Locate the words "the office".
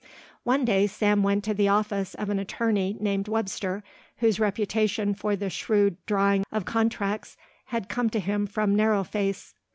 1.53-2.15